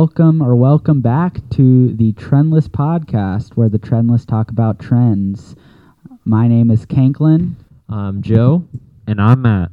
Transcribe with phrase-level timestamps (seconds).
[0.00, 5.54] welcome or welcome back to the Trendless podcast, where the Trendless talk about trends.
[6.24, 7.52] My name is Kanklin.
[7.86, 8.64] I'm Joe,
[9.06, 9.70] And I'm Matt.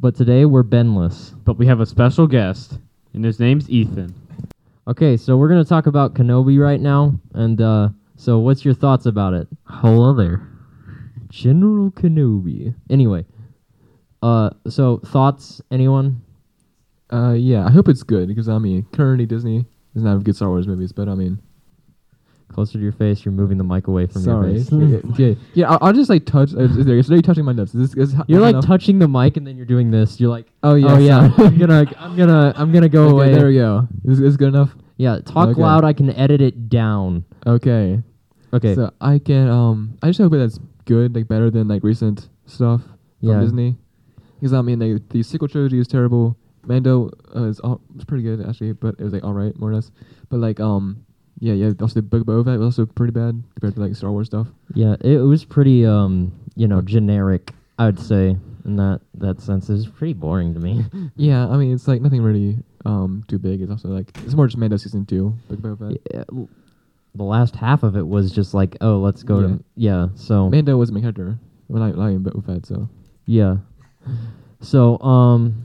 [0.00, 1.34] but today we're Benless.
[1.44, 2.78] But we have a special guest,
[3.12, 4.14] and his name's Ethan.
[4.88, 9.04] Okay, so we're gonna talk about Kenobi right now, and uh, so what's your thoughts
[9.04, 9.48] about it?
[9.66, 10.48] Hello there.
[11.28, 12.74] General Kenobi.
[12.88, 13.26] Anyway,
[14.22, 15.60] uh, so thoughts?
[15.70, 16.22] Anyone?
[17.12, 20.48] Uh, yeah, I hope it's good because I mean, currently Disney doesn't have good Star
[20.48, 21.38] Wars movies, but I mean,
[22.52, 23.24] Closer to your face.
[23.24, 24.58] You're moving the mic away from sorry.
[24.58, 24.72] your face.
[25.18, 26.52] yeah, yeah, yeah, I'll, I'll just like touch.
[26.54, 27.74] Uh, is there, is there touching my nuts?
[27.74, 28.66] Is this, is, You're like enough?
[28.66, 30.20] touching the mic, and then you're doing this.
[30.20, 31.32] You're like, Oh yeah, oh yeah.
[31.38, 33.32] I'm gonna, I'm gonna, I'm gonna go okay, away.
[33.32, 33.88] There we go.
[34.04, 34.74] Is is good enough?
[34.98, 35.62] Yeah, talk Okay.
[35.62, 35.84] loud.
[35.84, 37.24] I can edit it down.
[37.46, 38.02] Okay.
[38.52, 38.74] Okay.
[38.74, 42.82] So I can um, I just hope that's good, like better than like recent stuff
[42.82, 43.40] from Yeah.
[43.40, 43.78] Disney.
[44.38, 46.36] Because I mean, like, the sequel trilogy is terrible.
[46.64, 49.70] Mando uh, is all, was pretty good actually, but it was like all right more
[49.70, 49.90] or less.
[50.28, 51.04] But like um,
[51.40, 51.72] yeah, yeah.
[51.80, 54.26] Also, the Book of Boba Fett was also pretty bad compared to like Star Wars
[54.28, 54.46] stuff.
[54.74, 57.52] Yeah, it was pretty um, you know, generic.
[57.78, 60.84] I would say in that that sense, it was pretty boring to me.
[61.16, 63.60] Yeah, I mean, it's like nothing really um too big.
[63.62, 65.34] It's also like it's more just Mando season two.
[65.48, 66.00] Book of Boba Fett.
[66.14, 66.48] Yeah, l-
[67.14, 69.46] the last half of it was just like, oh, let's go Yeah.
[69.48, 70.06] to yeah.
[70.14, 71.38] So Mando was my character.
[71.68, 72.66] Well, not like Boba Fett.
[72.66, 72.88] So
[73.26, 73.56] yeah,
[74.60, 75.64] so um,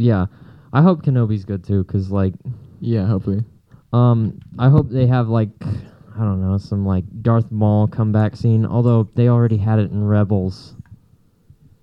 [0.00, 0.26] yeah,
[0.72, 2.34] I hope Kenobi's good too, cause like
[2.80, 3.44] yeah, hopefully.
[3.92, 8.64] um, I hope they have like I don't know some like Darth Maul comeback scene.
[8.66, 10.74] Although they already had it in Rebels.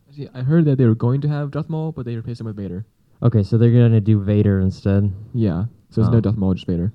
[0.09, 2.47] Actually, I heard that they were going to have Darth Maul, but they replaced him
[2.47, 2.85] with Vader.
[3.23, 5.11] Okay, so they're gonna do Vader instead.
[5.33, 6.13] Yeah, so it's Oh.
[6.13, 6.93] no Darth Maul, just Vader.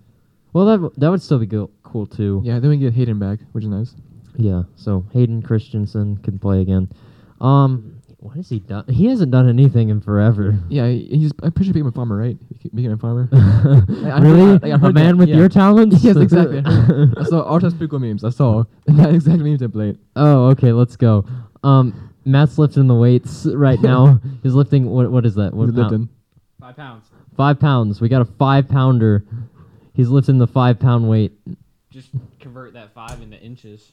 [0.53, 2.43] Well, that w- that would still be go- cool too.
[2.45, 3.95] Yeah, then we get Hayden back, which is nice.
[4.37, 6.89] Yeah, so Hayden Christensen can play again.
[7.41, 8.84] Um, what has he done?
[8.89, 10.56] He hasn't done anything in forever.
[10.69, 11.33] Yeah, he- he's.
[11.43, 12.37] I'm pretty sure he became a farmer, right?
[12.60, 13.28] He became a farmer.
[13.33, 14.59] I heard really?
[14.59, 15.37] that- I heard a man that, with yeah.
[15.37, 16.05] your talents?
[16.05, 16.59] yes, exactly.
[16.65, 18.22] I saw Artas Pickle memes.
[18.22, 19.99] I saw that exact meme template.
[20.15, 20.71] oh, okay.
[20.72, 21.27] Let's go.
[21.65, 24.21] Um, Matt's lifting the weights right now.
[24.44, 25.11] He's lifting what?
[25.11, 25.53] What is that?
[25.53, 25.91] What He's pound?
[25.91, 26.09] lifting.
[26.61, 27.11] Five pounds.
[27.37, 28.00] Five pounds.
[28.00, 29.25] We got a five pounder.
[29.94, 31.32] He's lifting the five pound weight.
[31.91, 33.91] Just convert that five into inches,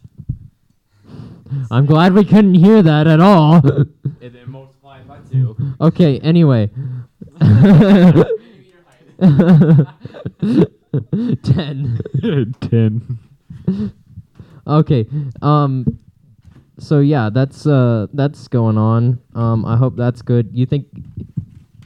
[1.72, 3.56] I'm glad we couldn't hear that at all.
[3.66, 3.90] and
[4.22, 5.56] then multiply by two.
[5.82, 6.20] okay.
[6.20, 6.70] Anyway.
[11.44, 12.00] Ten.
[12.62, 13.20] Ten.
[14.68, 15.08] Okay.
[15.42, 16.00] Um
[16.80, 19.20] so yeah, that's uh that's going on.
[19.36, 20.50] Um I hope that's good.
[20.54, 20.88] You think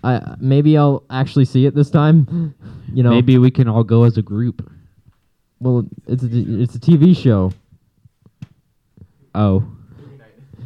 [0.03, 2.53] I maybe I'll actually see it this time?
[2.94, 3.11] You know.
[3.11, 4.69] Maybe we can all go as a group.
[5.59, 7.51] well it's a, it's a TV show.
[9.36, 9.64] Oh.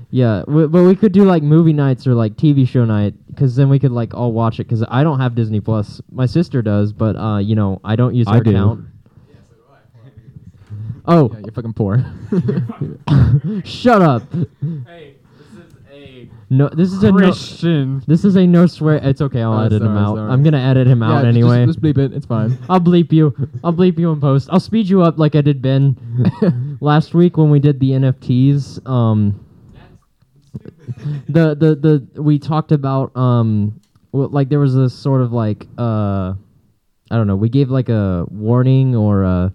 [0.09, 3.55] Yeah, w- but we could do like movie nights or like TV show night cuz
[3.57, 6.01] then we could like all watch it cuz I don't have Disney Plus.
[6.11, 8.49] My sister does, but uh you know, I don't use I her do.
[8.51, 8.85] account.
[11.09, 12.03] Oh, Yeah, you're fucking poor.
[13.63, 14.23] shut up.
[14.85, 17.31] Hey, this is a No, this is a no,
[18.07, 18.99] This is a no swear.
[19.01, 19.41] It's okay.
[19.41, 20.15] I'll Oh, edit him out.
[20.17, 20.31] sorry.
[20.31, 21.65] I'm gonna edit him out just- anyway.
[21.65, 22.11] Just, just bleep it.
[22.13, 22.57] It's fine.
[22.69, 23.33] I'll bleep you.
[23.63, 24.49] I'll bleep you in post.
[24.51, 25.95] I'll speed you up like I did Ben
[26.79, 28.87] last week when we did the NFTs.
[28.87, 29.43] Um,
[31.29, 31.75] the the
[32.13, 33.79] the we talked about um,
[34.11, 36.33] well, like there was a sort of like uh,
[37.11, 37.35] I don't know.
[37.35, 39.53] We gave like a warning or a.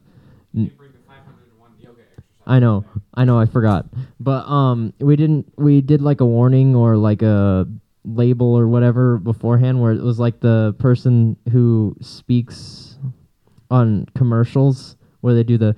[2.44, 2.84] I know,
[3.14, 3.86] I know, I forgot.
[4.18, 5.52] But um, we didn't.
[5.56, 7.68] We did like a warning or like a
[8.04, 12.98] label or whatever beforehand, where it was like the person who speaks
[13.70, 15.74] on commercials where they do the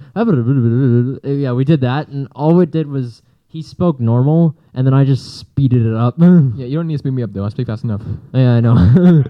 [1.23, 1.53] yeah.
[1.53, 5.39] We did that, and all it did was he spoke normal, and then I just
[5.39, 6.17] speeded it up.
[6.19, 7.45] Yeah, you don't need to speed me up though.
[7.45, 8.03] I speak fast enough.
[8.33, 9.25] Yeah, I know.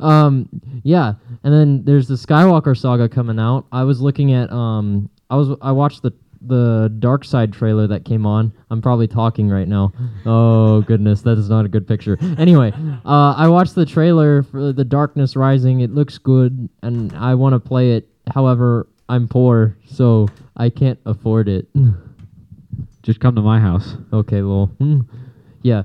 [0.00, 0.48] um,
[0.82, 3.66] yeah, and then there's the Skywalker saga coming out.
[3.72, 6.12] I was looking at um, I was I watched the
[6.42, 8.52] the Dark Side trailer that came on.
[8.70, 9.92] I'm probably talking right now.
[10.26, 12.18] Oh goodness, that is not a good picture.
[12.38, 12.72] Anyway,
[13.06, 15.80] uh, I watched the trailer for the Darkness Rising.
[15.80, 18.06] It looks good, and I want to play it.
[18.32, 21.68] However, I'm poor, so I can't afford it.
[23.02, 23.96] Just come to my house.
[24.12, 24.70] Okay, well,
[25.62, 25.82] yeah,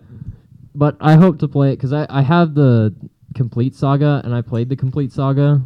[0.76, 2.94] but I hope to play it because I I have the
[3.36, 5.62] complete saga and I played the complete saga.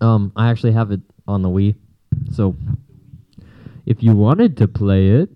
[0.00, 1.76] Um, I actually have it on the Wii,
[2.32, 2.56] so
[3.86, 5.30] if you wanted to play it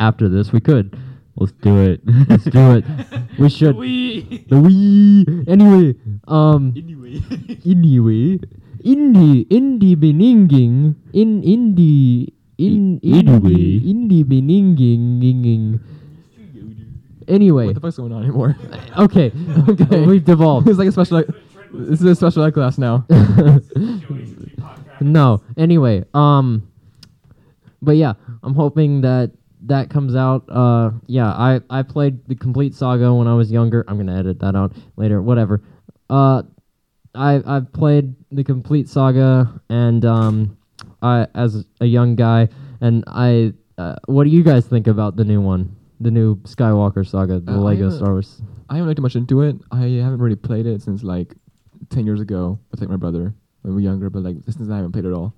[0.00, 0.98] after this, we could.
[1.36, 2.00] Let's do it.
[2.28, 2.84] Let's do it.
[3.38, 3.76] We should.
[3.76, 4.44] We.
[4.48, 5.48] The Wii.
[5.48, 5.94] Anyway,
[6.28, 7.22] um, Anyway.
[7.64, 8.38] anyway,
[8.82, 13.50] indie indie beninging in indie in Anyway.
[13.50, 15.80] indie indie beninging.
[17.28, 18.56] Anyway, What the fuck's going on anymore?
[18.98, 19.32] okay,
[19.68, 20.04] Okay.
[20.10, 20.68] we've devolved.
[20.68, 21.22] it's like a special.
[21.72, 23.06] This is a special ed class now.
[25.00, 25.40] no.
[25.56, 26.68] Anyway, um,
[27.80, 29.32] but yeah, I'm hoping that
[29.66, 30.44] that comes out.
[30.48, 33.84] Uh, yeah, I I played the complete saga when I was younger.
[33.88, 35.22] I'm gonna edit that out later.
[35.22, 35.62] Whatever.
[36.10, 36.42] Uh,
[37.14, 40.56] I I've played the complete saga and um,
[41.02, 42.48] I as a young guy
[42.80, 43.52] and I.
[43.78, 45.74] Uh, what do you guys think about the new one?
[46.00, 48.42] The new Skywalker saga, the Uh, Lego Star Wars.
[48.68, 49.56] I haven't looked much into it.
[49.70, 51.34] I haven't really played it since like
[51.90, 54.10] ten years ago with like my brother when we were younger.
[54.10, 55.34] But like since then, I haven't played it at all.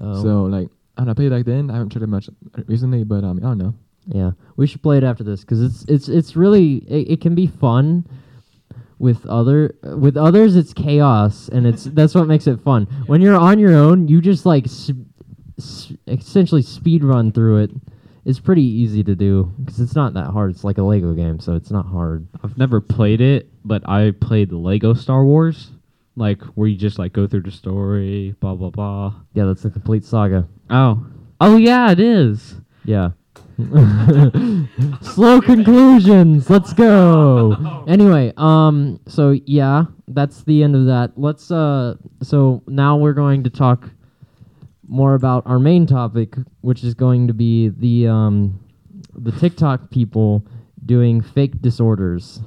[0.00, 0.22] Oh.
[0.22, 1.70] So like I don't know, I played it back then.
[1.70, 2.28] I haven't tried it much
[2.66, 3.74] recently, but um, I don't know.
[4.06, 7.34] Yeah, we should play it after this because it's it's it's really it, it can
[7.34, 8.06] be fun.
[9.00, 12.84] With other with others, it's chaos, and it's that's what makes it fun.
[13.06, 14.90] When you're on your own, you just like s-
[15.58, 17.70] s- essentially speed run through it.
[18.26, 20.50] It's pretty easy to do because it's not that hard.
[20.50, 22.28] It's like a Lego game, so it's not hard.
[22.44, 25.70] I've never played it, but I played the Lego Star Wars,
[26.16, 29.14] like where you just like go through the story, blah blah blah.
[29.32, 30.46] Yeah, that's the complete saga.
[30.68, 31.06] Oh,
[31.40, 32.56] oh yeah, it is.
[32.84, 33.12] Yeah.
[35.02, 36.48] Slow conclusions.
[36.50, 37.56] Let's go.
[37.86, 41.12] Anyway, um so yeah, that's the end of that.
[41.16, 43.90] Let's uh so now we're going to talk
[44.86, 48.60] more about our main topic, which is going to be the um
[49.14, 50.44] the TikTok people
[50.86, 52.40] doing fake disorders.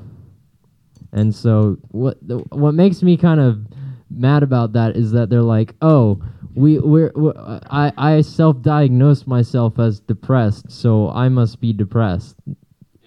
[1.12, 3.66] And so what the, what makes me kind of
[4.10, 6.22] mad about that is that they're like, "Oh,
[6.56, 12.36] we we're, we uh, I I self-diagnosed myself as depressed, so I must be depressed."
[12.46, 12.56] And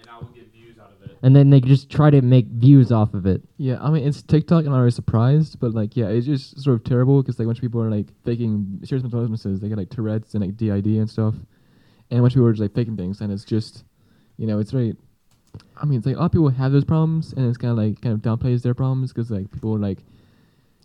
[0.09, 1.17] I will get views out of it.
[1.23, 3.41] And then they just try to make views off of it.
[3.57, 4.65] Yeah, I mean it's TikTok.
[4.65, 7.49] And I'm not surprised, but like yeah, it's just sort of terrible because like a
[7.49, 9.59] bunch of people are like faking serious mental illnesses.
[9.59, 11.35] They get like Tourette's and like DID and stuff,
[12.09, 13.83] and a bunch of people are just like faking things, and it's just,
[14.37, 14.95] you know, it's very.
[15.75, 17.77] I mean, it's like a lot of people have those problems, and it's kind of
[17.77, 19.99] like kind of downplays their problems because like people are like,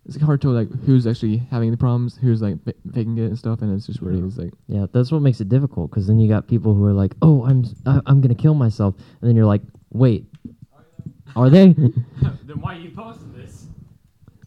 [0.07, 3.39] it's hard to like who's actually having the problems, who's like fa- faking it and
[3.39, 6.19] stuff, and it's just really it's like Yeah, that's what makes it difficult because then
[6.19, 9.37] you got people who are like, "Oh, I'm I, am gonna kill myself," and then
[9.37, 9.63] you're like,
[9.93, 10.27] "Wait,
[11.37, 11.69] are they?
[11.73, 13.67] then why are you posting this?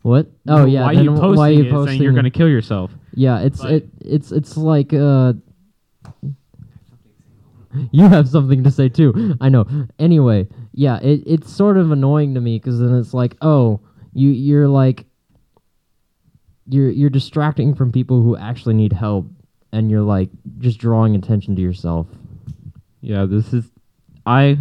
[0.02, 0.28] what?
[0.48, 2.16] Oh yeah, Why are then you posting why are you it posting saying you're it?
[2.16, 2.92] gonna kill yourself?
[3.14, 5.34] Yeah, it's But- it it's it's like uh
[7.92, 9.36] You have something to say too.
[9.42, 9.66] I know.
[10.00, 13.82] Anyway, yeah, it it's sort of annoying to me cuz then it's like, "Oh,
[14.14, 15.06] you you're like
[16.68, 19.28] you're you're distracting from people who actually need help
[19.72, 20.30] and you're like
[20.60, 22.08] just drawing attention to yourself."
[23.02, 23.70] Yeah, this is.
[24.26, 24.58] I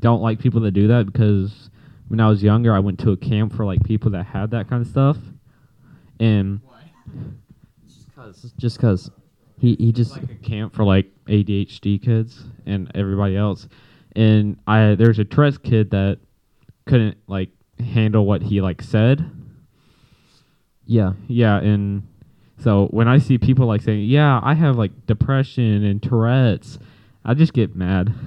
[0.00, 1.70] don't like people that do that because
[2.08, 4.68] when I was younger, I went to a camp for like people that had that
[4.68, 5.18] kind of stuff,
[6.18, 6.60] and
[7.86, 9.10] Just cuz just cuz
[9.58, 13.68] he he just like a camp for like ADHD kids and everybody else.
[14.16, 16.18] And I there's a Tourette's kid that
[16.86, 19.30] couldn't like handle what he like said.
[20.90, 21.12] Yeah.
[21.28, 22.02] Yeah, and
[22.58, 26.78] so when I see people like saying, "Yeah, I have like depression and Tourette's,"
[27.24, 28.12] I just get mad.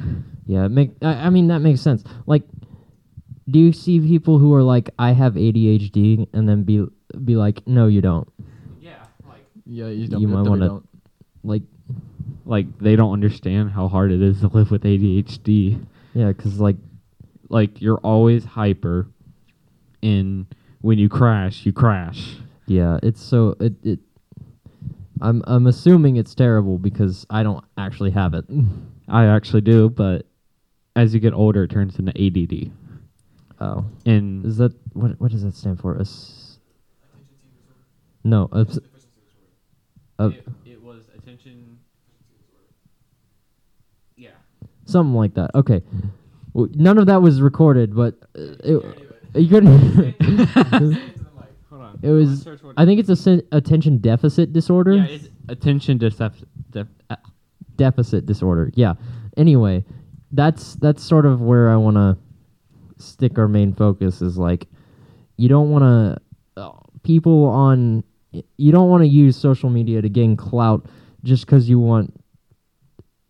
[0.45, 2.03] Yeah, make I, I mean that makes sense.
[2.25, 2.43] Like
[3.49, 6.85] do you see people who are like I have ADHD and then be
[7.23, 8.27] be like no you don't.
[8.81, 8.91] Yeah,
[9.25, 10.81] like yeah, you, You don't, might wanna-
[11.45, 11.61] Like
[12.45, 15.79] like they don't understand how hard it is to live with ADHD.
[16.13, 16.75] yeah, cuz like
[17.47, 19.07] Like you're always hyper,
[20.01, 20.45] and
[20.81, 22.35] when you crash, you crash.
[22.67, 23.99] Yeah, it's so it it
[25.21, 28.45] I'm I'm assuming it's terrible because I don't actually have it.
[29.07, 30.25] I actually do, but
[30.95, 32.71] as you get older, it turns into ADD.
[33.59, 33.85] Oh.
[34.05, 35.97] And Is that what what does that stand for?
[35.99, 36.57] As
[38.23, 38.79] No, abs-
[40.19, 40.29] uh,
[40.65, 41.79] it was attention.
[44.15, 44.29] Yeah.
[44.85, 45.51] something like that.
[45.55, 45.81] Okay.
[46.53, 48.97] Well, none of that was recorded, but uh, it,
[49.35, 51.22] you couldn't Hold on.
[52.03, 52.45] It was.
[52.75, 54.95] I think it's a sen- attention deficit disorder.
[54.95, 56.47] Yeah, it's attention deficit.
[56.69, 57.15] Def- uh,
[57.77, 58.71] deficit disorder.
[58.75, 58.95] Yeah.
[59.37, 59.85] Anyway,
[60.31, 62.17] that's that's sort of where I want to
[62.97, 64.67] stick our main focus is like
[65.37, 65.83] you don't want
[66.55, 66.71] to uh,
[67.03, 68.03] people on
[68.57, 70.85] you don't want to use social media to gain clout
[71.23, 72.13] just cuz you want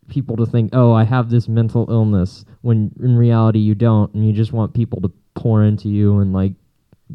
[0.07, 4.25] people to think, "Oh, I have this mental illness," when in reality you don't and
[4.25, 6.53] you just want people to pour into you and like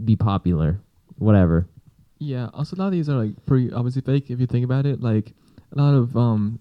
[0.04, 0.80] be popular.
[1.18, 1.66] Whatever.
[2.18, 2.48] Yeah.
[2.54, 5.00] Also, a lot of these are like pretty obviously fake if you think about it.
[5.00, 5.32] Like
[5.72, 6.60] a lot of um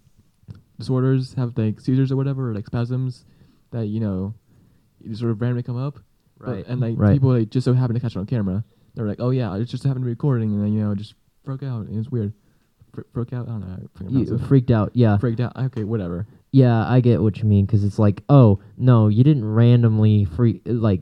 [0.77, 3.25] disorders have like seizures or whatever, or like spasms
[3.71, 4.33] that you know
[5.03, 5.99] you sort of randomly come up.
[6.39, 7.13] But, and like Right.
[7.13, 8.63] people like just so happen to catch it on camera.
[8.93, 10.97] They're like, oh yeah, it just happened to be recording, and then you know it
[10.97, 11.87] just broke out.
[11.87, 12.33] And it's weird.
[12.93, 13.47] Fr- broke out.
[13.47, 13.67] I don't know.
[13.67, 14.91] How to freaking pronounce You freaked out.
[14.93, 15.17] Yeah.
[15.17, 15.55] Freaked out.
[15.57, 16.27] Okay, whatever.
[16.51, 20.61] Yeah, I get what you mean because it's like, oh no, you didn't randomly freak
[20.65, 21.01] like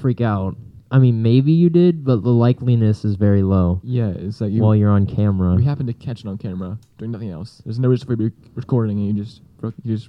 [0.00, 0.56] freak out.
[0.90, 4.62] I mean, maybe you did, but the likeliness is very low Yeah, it's like you.
[4.62, 5.54] while you're on camera.
[5.54, 7.60] we happen to catch it on camera, doing nothing else.
[7.64, 10.08] There's no reason for you recording, and you just broke, you just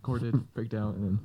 [0.00, 1.18] recorded, freaked out, and then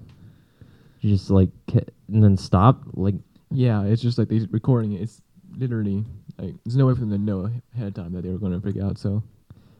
[0.99, 2.83] You just like ca- and then stop.
[2.93, 3.15] Like
[3.49, 5.01] yeah, it's just like they're recording it.
[5.01, 5.21] It's
[5.57, 6.05] literally
[6.37, 8.53] like there's no way for them to know ahead of time that they were going
[8.53, 8.97] to freak out.
[8.99, 9.23] So,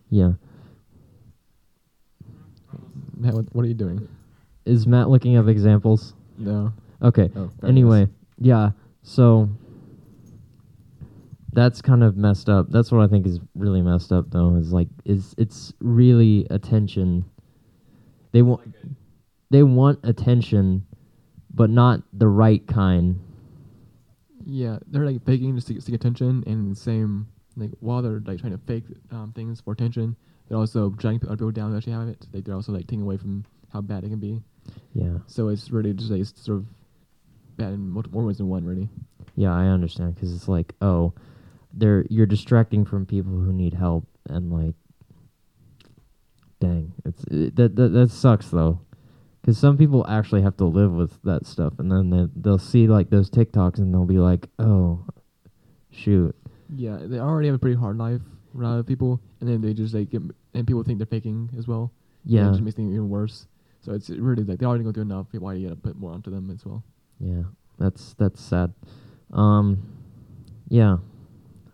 [0.10, 0.32] yeah.
[3.18, 4.08] Matt, what, what are you doing?
[4.66, 6.14] Is Matt looking up examples?
[6.38, 6.74] No.
[7.02, 7.30] Okay.
[7.36, 8.10] Oh, anyway, enough.
[8.40, 8.70] yeah.
[9.04, 9.50] So
[11.54, 12.68] that's kind of messed up.
[12.70, 14.56] That's what I think is really messed up, though.
[14.56, 17.26] Is like is it's really attention.
[18.32, 18.76] They want
[19.50, 20.86] they want attention,
[21.54, 23.20] but not the right kind.
[24.46, 27.28] Yeah, they're like faking just to seek, attention, and same
[27.58, 30.16] like while they're like trying to fake um, things for attention,
[30.48, 32.26] they're also dragging other people down to actually have it.
[32.34, 34.42] Like they're also like taking away from how bad it can be.
[34.94, 35.18] Yeah.
[35.28, 36.66] So it's really just like it's sort of
[37.62, 38.90] bad in multiple more ways than one, really.
[39.36, 41.14] Yeah, I understand because it's like, oh,
[41.74, 44.76] they're you're distracting from people who need help, and like,
[46.60, 48.80] dang, it's it, that that that sucks though,
[49.42, 52.88] because some people actually have to live with that stuff, and then they they'll see
[52.88, 55.06] like those TikToks and they'll be like, oh,
[55.92, 56.36] shoot,
[56.76, 58.22] Yeah, they already have a pretty hard life,
[58.54, 60.22] a lot of people, and then they just like get,
[60.54, 61.92] and people think they're faking as well.
[62.26, 63.48] and yeah, it just makes things even worse.
[63.82, 65.28] So it's really like they already go through enough.
[65.32, 66.84] Why you gotta put more onto them as well?
[67.22, 67.44] Yeah,
[67.78, 68.74] that's that's sad.
[69.32, 69.78] Um,
[70.70, 70.98] yeah,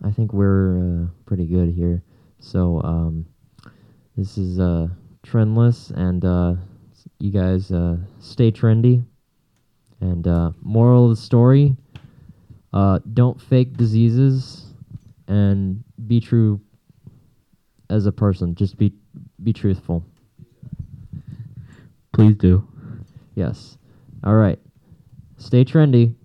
[0.04, 2.04] I think we're uh, pretty good here.
[2.40, 3.26] So um,
[4.16, 4.88] this is uh
[5.26, 6.56] trendless, and uh,
[7.20, 9.04] you guys uh, stay trendy.
[10.00, 11.76] And uh, moral of the story:
[12.74, 14.74] uh, don't fake diseases,
[15.28, 16.62] and be true
[17.90, 18.54] as a person.
[18.54, 18.94] Just be
[19.44, 20.04] be truthful.
[22.12, 22.68] Please do.
[23.36, 23.78] Yes.
[24.24, 24.60] All right.
[25.38, 26.17] Stay trendy.